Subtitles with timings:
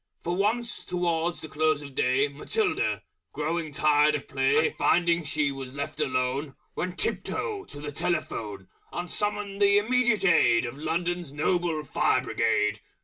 [0.23, 3.03] For once, towards the Close of Day, Matilda,
[3.33, 8.67] growing tired of play, And finding she was left alone, Went tiptoe to the Telephone
[8.91, 12.79] And summoned the Immediate Aid Of London's Noble Fire Brigade.